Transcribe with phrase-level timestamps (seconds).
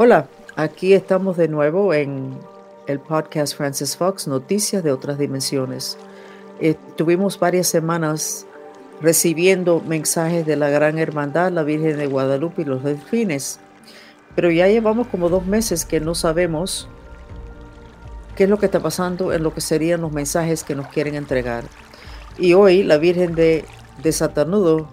[0.00, 2.38] Hola, aquí estamos de nuevo en
[2.86, 5.98] el podcast Francis Fox, Noticias de otras Dimensiones.
[6.60, 6.76] Eh,
[7.40, 8.46] varias semanas
[9.00, 13.58] recibiendo mensajes de la Gran Hermandad, la Virgen de Guadalupe y los delfines,
[14.36, 16.88] pero ya llevamos como dos meses que no sabemos
[18.36, 21.16] qué es lo que está pasando en lo que serían los mensajes que nos quieren
[21.16, 21.64] entregar.
[22.38, 23.64] Y hoy la Virgen de,
[24.00, 24.88] de Satanudo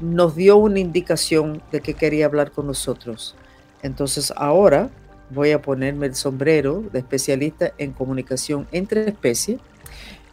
[0.00, 3.34] nos dio una indicación de que quería hablar con nosotros.
[3.82, 4.90] Entonces ahora
[5.30, 9.60] voy a ponerme el sombrero de especialista en comunicación entre especies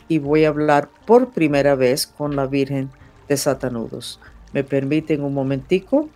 [0.08, 2.90] y voy a hablar por primera vez con la Virgen
[3.28, 4.20] de Satanudos.
[4.52, 6.10] ¿Me permiten un momentico?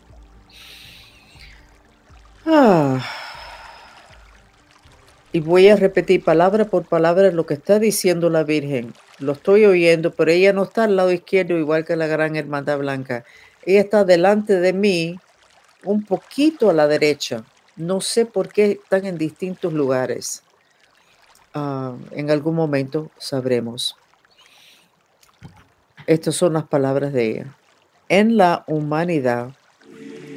[2.45, 2.99] Ah.
[5.31, 8.93] Y voy a repetir palabra por palabra lo que está diciendo la Virgen.
[9.19, 12.79] Lo estoy oyendo, pero ella no está al lado izquierdo igual que la gran hermandad
[12.79, 13.23] blanca.
[13.65, 15.19] Ella está delante de mí
[15.83, 17.43] un poquito a la derecha.
[17.75, 20.43] No sé por qué están en distintos lugares.
[21.53, 23.95] Ah, en algún momento sabremos.
[26.07, 27.57] Estas son las palabras de ella.
[28.09, 29.51] En la humanidad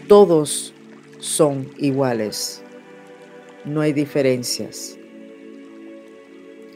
[0.08, 0.72] todos
[1.18, 2.62] son iguales.
[3.64, 4.96] No hay diferencias.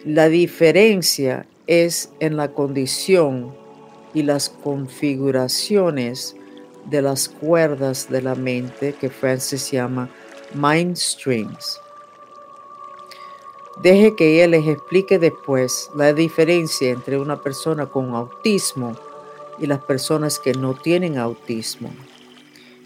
[0.05, 3.55] La diferencia es en la condición
[4.13, 6.35] y las configuraciones
[6.91, 10.11] de las cuerdas de la mente que Francis llama
[10.55, 11.81] mind strings.
[13.83, 18.97] Deje que ella les explique después la diferencia entre una persona con autismo
[19.59, 21.91] y las personas que no tienen autismo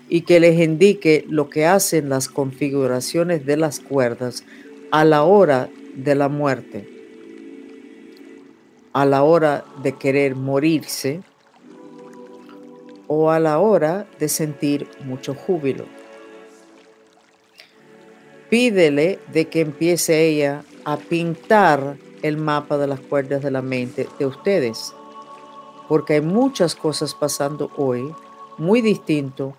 [0.09, 4.45] y que les indique lo que hacen las configuraciones de las cuerdas
[4.91, 6.89] a la hora de la muerte,
[8.93, 11.23] a la hora de querer morirse
[13.07, 15.85] o a la hora de sentir mucho júbilo.
[18.49, 24.09] Pídele de que empiece ella a pintar el mapa de las cuerdas de la mente
[24.19, 24.95] de ustedes,
[25.89, 28.15] porque hay muchas cosas pasando hoy
[28.57, 29.55] muy distinto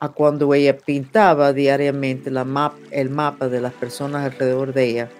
[0.00, 5.10] a cuando ella pintaba diariamente la map, el mapa de las personas alrededor de ella,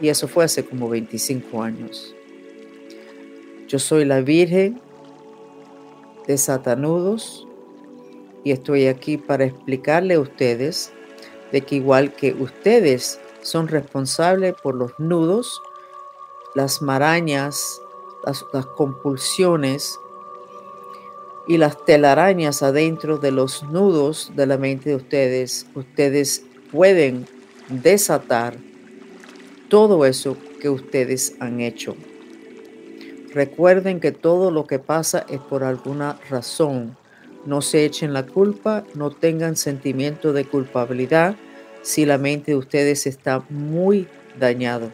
[0.00, 2.14] y eso fue hace como 25 años.
[3.66, 4.80] Yo soy la Virgen
[6.26, 7.46] de Satanudos
[8.44, 10.92] y estoy aquí para explicarle a ustedes
[11.52, 15.60] de que igual que ustedes son responsables por los nudos,
[16.54, 17.80] las marañas,
[18.24, 19.98] las, las compulsiones
[21.48, 27.26] y las telarañas adentro de los nudos de la mente de ustedes, ustedes pueden
[27.68, 28.56] desatar
[29.68, 31.96] todo eso que ustedes han hecho.
[33.36, 36.96] Recuerden que todo lo que pasa es por alguna razón.
[37.44, 41.36] No se echen la culpa, no tengan sentimiento de culpabilidad
[41.82, 44.08] si la mente de ustedes está muy
[44.40, 44.88] dañada.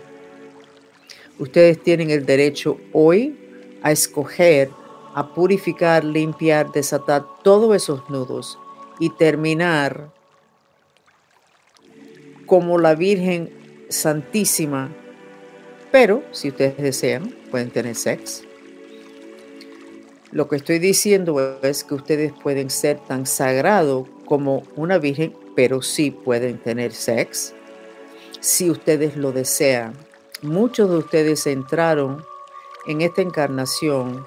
[1.39, 3.39] Ustedes tienen el derecho hoy
[3.81, 4.71] a escoger,
[5.15, 8.59] a purificar, limpiar, desatar todos esos nudos
[8.99, 10.11] y terminar
[12.47, 14.91] como la Virgen Santísima
[15.93, 18.43] pero si ustedes desean, pueden tener sexo.
[20.33, 25.83] Lo que estoy diciendo es que ustedes pueden ser tan sagrados como una virgen, pero
[25.83, 27.55] sí pueden tener sexo
[28.41, 29.93] si ustedes lo desean.
[30.41, 32.25] Muchos de ustedes entraron
[32.87, 34.27] en esta encarnación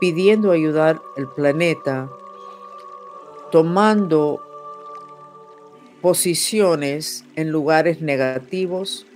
[0.00, 2.10] pidiendo ayudar al planeta,
[3.50, 4.42] tomando
[6.02, 9.06] posiciones en lugares negativos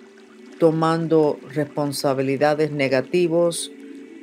[0.59, 3.71] tomando responsabilidades negativos,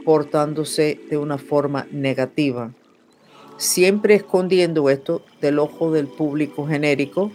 [0.03, 2.72] portándose de una forma negativa.
[3.57, 7.31] Siempre escondiendo esto del ojo del público genérico,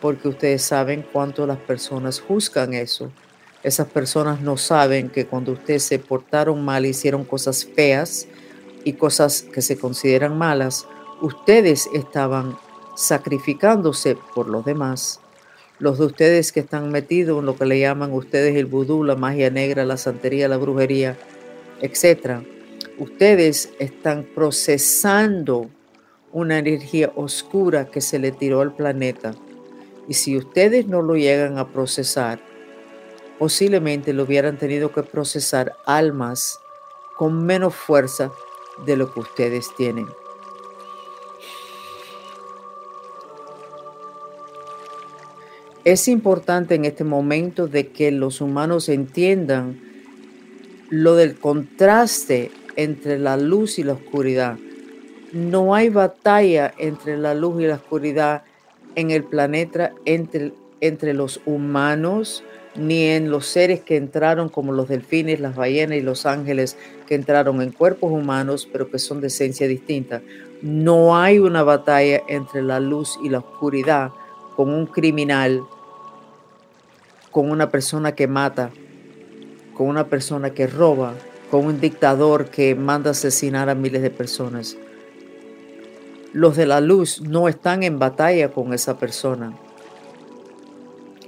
[0.00, 3.10] porque ustedes saben cuánto las personas juzgan eso.
[3.62, 8.28] Esas personas no saben que cuando ustedes se portaron mal, hicieron cosas feas
[8.84, 10.86] y cosas que se consideran malas,
[11.20, 12.56] ustedes estaban
[12.96, 15.20] sacrificándose por los demás
[15.78, 19.14] los de ustedes que están metidos en lo que le llaman ustedes el vudú, la
[19.14, 21.16] magia negra, la santería, la brujería,
[21.80, 22.42] etc.
[22.98, 25.70] Ustedes están procesando
[26.32, 29.34] una energía oscura que se le tiró al planeta.
[30.08, 32.40] Y si ustedes no lo llegan a procesar,
[33.38, 36.58] posiblemente lo hubieran tenido que procesar almas
[37.16, 38.32] con menos fuerza
[38.84, 40.06] de lo que ustedes tienen.
[45.88, 49.80] Es importante en este momento de que los humanos entiendan
[50.90, 54.58] lo del contraste entre la luz y la oscuridad.
[55.32, 58.42] No hay batalla entre la luz y la oscuridad
[58.96, 60.52] en el planeta, entre
[60.82, 62.44] entre los humanos,
[62.76, 66.76] ni en los seres que entraron como los delfines, las ballenas y los ángeles
[67.06, 70.20] que entraron en cuerpos humanos, pero que son de esencia distinta.
[70.60, 74.10] No hay una batalla entre la luz y la oscuridad
[74.54, 75.62] con un criminal,
[77.30, 78.70] con una persona que mata,
[79.74, 81.14] con una persona que roba,
[81.50, 84.76] con un dictador que manda asesinar a miles de personas.
[86.32, 89.56] Los de la luz no están en batalla con esa persona.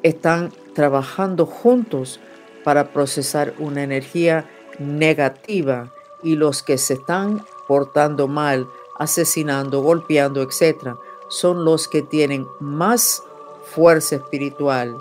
[0.02, 2.20] Están trabajando juntos
[2.64, 4.48] para procesar una energía
[4.78, 5.92] negativa
[6.22, 8.66] y los que se están portando mal,
[8.98, 10.96] asesinando, golpeando, etc.,
[11.28, 13.22] son los que tienen más
[13.62, 14.96] fuerza espiritual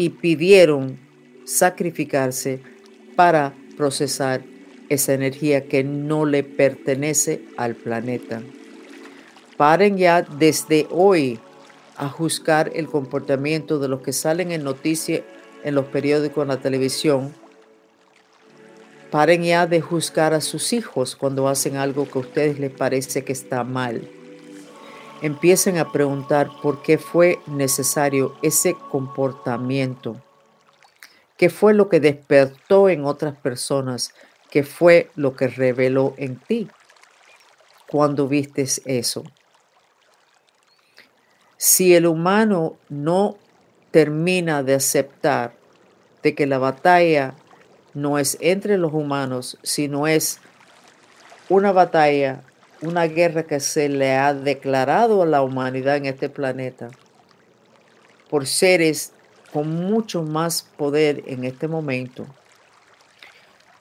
[0.00, 0.98] y pidieron
[1.44, 2.58] sacrificarse
[3.16, 4.40] para procesar
[4.88, 8.40] esa energía que no le pertenece al planeta.
[9.58, 11.38] Paren ya desde hoy
[11.98, 15.20] a juzgar el comportamiento de los que salen en noticias
[15.64, 17.34] en los periódicos, en la televisión.
[19.10, 23.22] Paren ya de juzgar a sus hijos cuando hacen algo que a ustedes les parece
[23.22, 24.08] que está mal.
[25.22, 30.16] Empiecen a preguntar por qué fue necesario ese comportamiento.
[31.36, 34.14] ¿Qué fue lo que despertó en otras personas?
[34.50, 36.68] ¿Qué fue lo que reveló en ti
[37.86, 39.24] cuando vistes eso?
[41.58, 43.36] Si el humano no
[43.90, 45.54] termina de aceptar
[46.22, 47.34] de que la batalla
[47.92, 50.40] no es entre los humanos, sino es
[51.48, 52.42] una batalla,
[52.82, 56.90] una guerra que se le ha declarado a la humanidad en este planeta
[58.28, 59.12] por seres
[59.52, 62.26] con mucho más poder en este momento,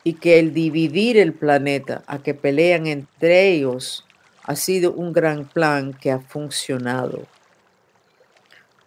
[0.04, 4.06] y que el dividir el planeta a que pelean entre ellos
[4.44, 7.28] ha sido un gran plan que ha funcionado.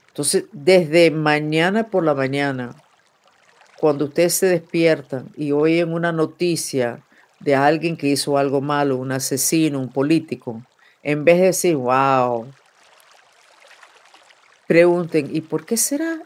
[0.09, 2.75] Entonces, desde mañana por la mañana,
[3.79, 7.03] cuando ustedes se despiertan y oyen una noticia
[7.43, 10.63] de alguien que hizo algo malo, un asesino, un político,
[11.03, 12.53] en vez de decir, wow,
[14.69, 16.23] pregunten, ¿y por qué será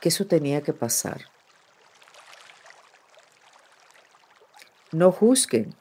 [0.00, 1.22] que eso tenía que pasar?
[4.92, 5.74] No juzguen,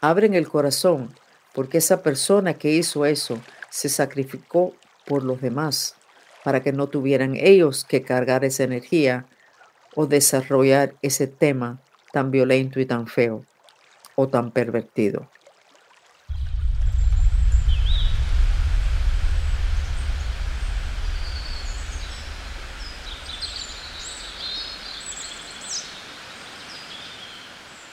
[0.00, 1.12] abren el corazón,
[1.52, 3.40] porque esa persona que hizo eso
[3.70, 4.72] se sacrificó
[5.04, 5.96] por los demás
[6.44, 9.26] para que no tuvieran ellos que cargar esa energía
[9.96, 11.80] o desarrollar ese tema
[12.12, 13.44] tan violento y tan feo
[14.20, 15.28] o tan pervertido.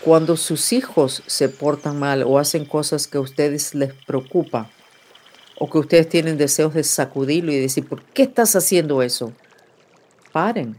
[0.04, 4.70] Cuando sus hijos se portan mal o hacen cosas que a ustedes les preocupa,
[5.60, 9.34] o que ustedes tienen deseos de sacudirlo y decir, ¿por qué estás haciendo eso?
[10.32, 10.78] Paren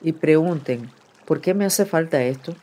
[0.00, 0.90] y pregunten,
[1.24, 2.54] ¿por qué me hace falta esto?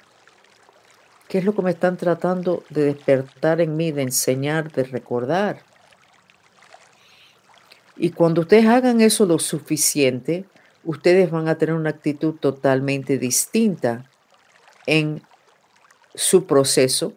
[1.33, 5.63] ¿Qué es lo que me están tratando de despertar en mí, de enseñar, de recordar?
[7.97, 10.45] Y cuando ustedes hagan eso lo suficiente,
[10.83, 14.07] ustedes van a tener una actitud totalmente distinta
[14.85, 15.23] en
[16.13, 17.13] su proceso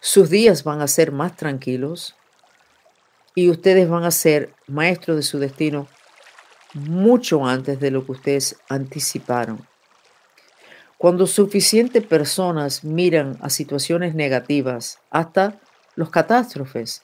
[0.00, 2.16] sus días van a ser más tranquilos
[3.36, 5.86] y ustedes van a ser maestros de su destino
[6.74, 9.71] mucho antes de lo que ustedes anticiparon.
[11.02, 15.58] Cuando suficientes personas miran a situaciones negativas, hasta
[15.96, 17.02] los catástrofes,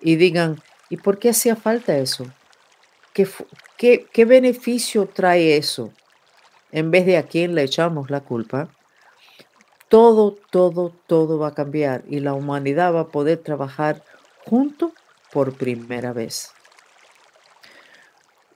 [0.00, 2.24] y digan, ¿y por qué hacía falta eso?
[3.12, 3.28] ¿Qué,
[3.76, 5.92] qué, qué beneficio trae eso?
[6.72, 8.70] En vez de a quién le echamos la culpa,
[9.90, 14.02] todo, todo, todo va a cambiar y la humanidad va a poder trabajar
[14.46, 14.94] junto
[15.30, 16.53] por primera vez.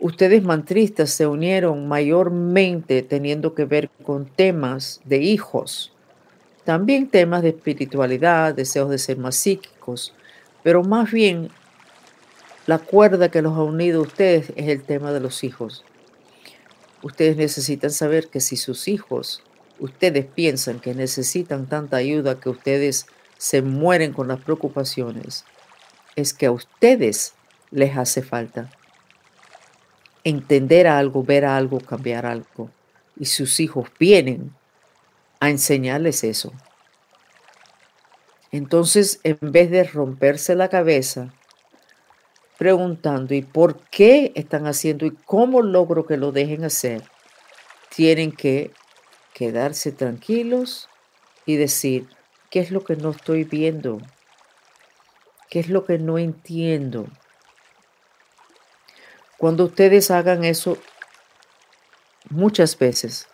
[0.00, 5.92] Ustedes mantristas se unieron mayormente teniendo que ver con temas de hijos,
[6.64, 10.14] también temas de espiritualidad, deseos de ser más psíquicos,
[10.62, 11.50] pero más bien
[12.66, 15.84] la cuerda que los ha unido a ustedes es el tema de los hijos.
[17.02, 19.42] Ustedes necesitan saber que si sus hijos
[19.80, 25.44] ustedes piensan que necesitan tanta ayuda que ustedes se mueren con las preocupaciones,
[26.14, 27.34] es que a ustedes
[27.72, 28.70] les hace falta
[30.25, 32.70] entender algo, ver algo, cambiar algo.
[33.18, 34.54] Y sus hijos vienen
[35.40, 36.52] a enseñarles eso.
[38.50, 41.32] Entonces, en vez de romperse la cabeza
[42.56, 47.04] preguntando, ¿y por qué están haciendo y cómo logro que lo dejen hacer?
[47.94, 48.72] Tienen que
[49.32, 50.88] quedarse tranquilos
[51.46, 52.08] y decir,
[52.50, 54.00] ¿qué es lo que no estoy viendo?
[55.48, 57.06] ¿Qué es lo que no entiendo?
[59.38, 60.78] Cuando ustedes hagan eso
[62.28, 63.28] muchas veces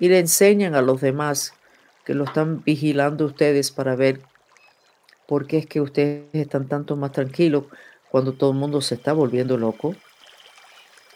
[0.00, 1.52] y le enseñan a los demás
[2.06, 4.22] que lo están vigilando ustedes para ver
[5.28, 7.64] por qué es que ustedes están tanto más tranquilos
[8.10, 9.94] cuando todo el mundo se está volviendo loco.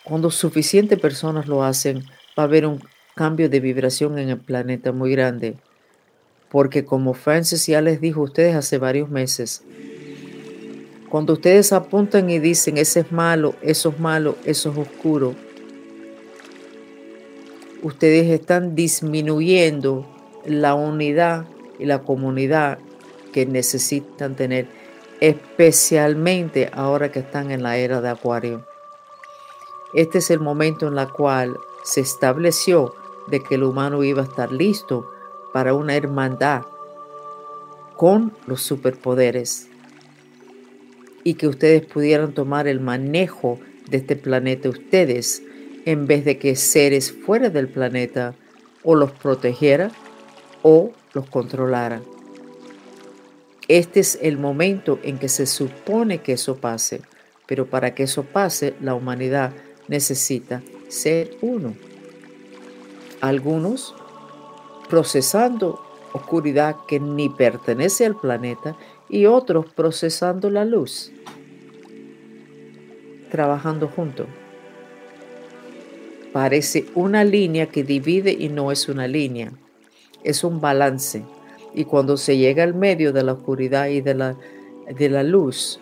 [0.05, 2.05] Cuando suficientes personas lo hacen,
[2.39, 2.83] va a haber un
[3.15, 5.57] cambio de vibración en el planeta muy grande.
[6.51, 9.63] Porque como Francis ya les dijo a ustedes hace varios meses,
[11.11, 15.35] cuando ustedes apuntan y dicen, ese es malo, eso es malo, eso es oscuro,
[17.83, 20.07] ustedes están disminuyendo
[20.45, 21.47] la unidad
[21.79, 22.79] y la comunidad
[23.33, 24.69] que necesitan tener,
[25.21, 28.67] especialmente ahora que están en la era de Acuario.
[29.95, 32.95] Este es el momento en el cual se estableció
[33.29, 35.11] de que el humano iba a estar listo
[35.53, 36.63] para una hermandad
[37.97, 39.68] con los superpoderes
[41.29, 45.43] y que ustedes pudieran tomar el manejo de este planeta ustedes
[45.85, 48.35] en vez de que seres fuera del planeta
[48.83, 49.91] o los protegiera
[50.63, 52.01] o los controlara.
[53.69, 57.03] Este es el momento en que se supone que eso pase,
[57.45, 59.53] pero para que eso pase la humanidad
[59.87, 61.75] necesita ser uno.
[63.21, 63.95] Algunos
[64.89, 65.79] procesando
[66.15, 71.13] oscuridad que ni pertenece al planeta y otros procesando la luz,
[73.31, 74.27] trabajando juntos.
[76.33, 79.53] Parece una línea que divide y no es una línea,
[80.25, 81.25] es un balance.
[81.75, 84.37] Y cuando se llega al medio de la oscuridad y de la,
[84.89, 85.81] de la luz,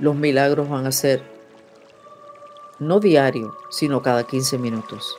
[0.00, 1.22] los milagros van a ser
[2.80, 5.16] no diario, sino cada 15 minutos.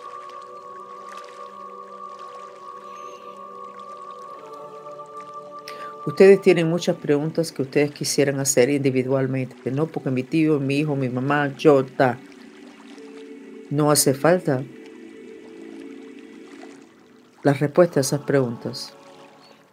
[6.06, 10.96] Ustedes tienen muchas preguntas que ustedes quisieran hacer individualmente, no porque mi tío, mi hijo,
[10.96, 12.20] mi mamá, yo, ta.
[13.72, 14.64] No hace falta
[17.42, 18.94] la respuesta a esas preguntas.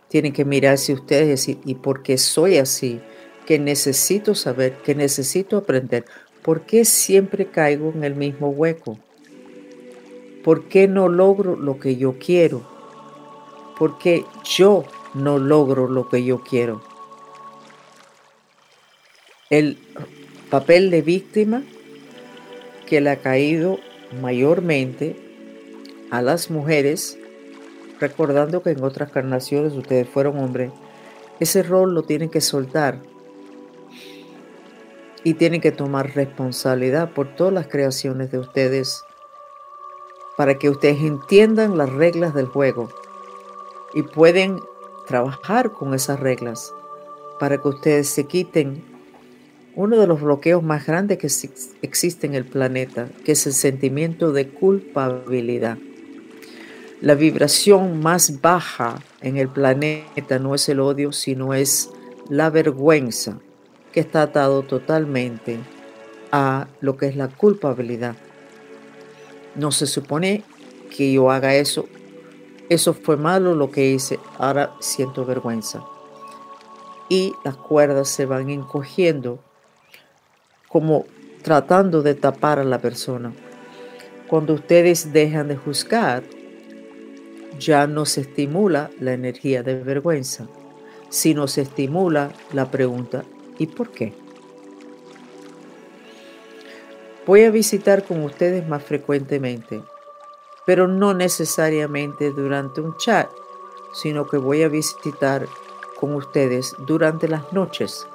[0.08, 3.00] Tienen que mirarse ustedes y decir, ¿y por qué soy así?
[3.46, 6.06] Que necesito saber, que necesito aprender.
[6.42, 8.98] ¿Por qué siempre caigo en el mismo hueco?
[10.42, 12.62] ¿Por qué no logro lo que yo quiero?
[13.78, 16.82] ¿Por qué yo no logro lo que yo quiero?
[19.50, 19.78] El
[20.50, 21.62] papel de víctima
[22.86, 23.78] que le ha caído
[24.20, 25.16] mayormente
[26.10, 27.18] a las mujeres,
[28.00, 30.72] recordando que en otras carnaciones ustedes fueron hombres,
[31.40, 33.00] ese rol lo tienen que soltar
[35.24, 39.04] y tienen que tomar responsabilidad por todas las creaciones de ustedes
[40.36, 42.88] para que ustedes entiendan las reglas del juego
[43.94, 44.60] y pueden
[45.06, 46.72] trabajar con esas reglas
[47.38, 48.84] para que ustedes se quiten
[49.74, 51.28] uno de los bloqueos más grandes que
[51.82, 55.78] existe en el planeta, que es el sentimiento de culpabilidad.
[57.00, 61.90] La vibración más baja en el planeta no es el odio, sino es
[62.28, 63.38] la vergüenza
[63.92, 65.58] que está atado totalmente
[66.30, 68.14] a lo que es la culpabilidad.
[69.54, 70.44] No se supone
[70.96, 71.88] que yo haga eso.
[72.72, 74.18] Eso fue malo lo que hice.
[74.38, 75.84] Ahora siento vergüenza.
[77.10, 79.40] Y las cuerdas se van encogiendo
[80.68, 81.04] como
[81.42, 83.34] tratando de tapar a la persona.
[84.26, 86.22] Cuando ustedes dejan de juzgar,
[87.58, 90.48] ya no se estimula la energía de vergüenza,
[91.10, 93.24] sino se estimula la pregunta
[93.58, 94.14] ¿Y por qué?
[97.26, 99.82] Voy a visitar con ustedes más frecuentemente,
[100.66, 103.30] pero no necesariamente durante un chat,
[103.92, 105.46] sino que voy a visitar
[105.98, 108.06] con ustedes durante las noches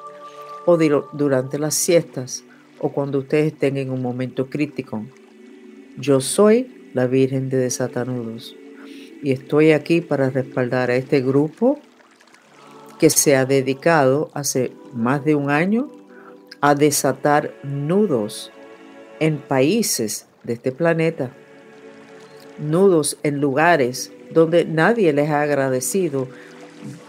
[0.66, 2.44] o durante las siestas
[2.80, 5.04] o cuando ustedes estén en un momento crítico.
[5.98, 8.56] Yo soy la Virgen de Desatanudos
[9.24, 11.80] y estoy aquí para respaldar a este grupo
[13.00, 15.90] que se ha dedicado hace más de un año
[16.62, 18.52] a desatar nudos
[19.20, 21.32] en países de este planeta,
[22.60, 26.28] nudos en lugares donde nadie les ha agradecido,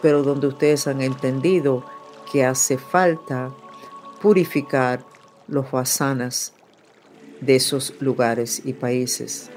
[0.03, 1.85] pero donde ustedes han entendido
[2.31, 3.51] que hace falta
[4.21, 5.05] purificar
[5.47, 6.53] los vasanas
[7.41, 9.51] de esos lugares y países.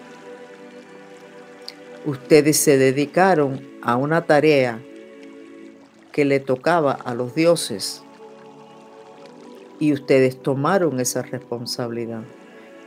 [2.06, 4.82] Ustedes se dedicaron a una tarea
[6.12, 8.04] que le tocaba a los dioses.
[9.80, 12.24] Y ustedes tomaron esa responsabilidad.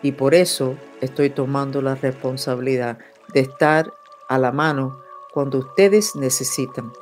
[0.04, 2.98] Y por eso estoy tomando la responsabilidad
[3.32, 3.90] de estar
[4.28, 5.00] a la mano
[5.32, 6.92] cuando ustedes necesitan.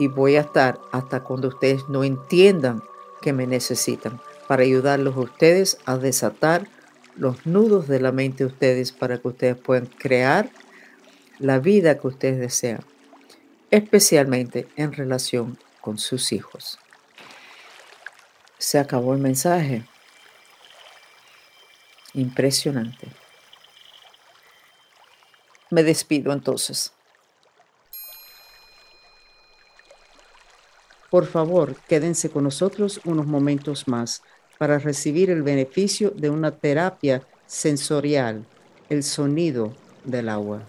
[0.00, 2.82] Y voy a estar hasta cuando ustedes no entiendan
[3.22, 4.20] que me necesitan.
[4.48, 6.66] para ayudarlos a ustedes a desatar
[7.14, 10.50] los nudos de la mente de ustedes para que ustedes puedan crear
[11.38, 12.80] la vida que ustedes desean,
[13.70, 16.80] especialmente en relación con sus hijos.
[18.58, 19.84] Se acabó el mensaje.
[22.14, 23.08] Impresionante.
[25.70, 26.92] Me despido entonces.
[31.10, 34.22] Por favor, quédense con nosotros unos momentos más
[34.58, 38.46] para recibir el beneficio de una terapia sensorial,
[38.88, 39.74] el sonido
[40.04, 40.62] del agua.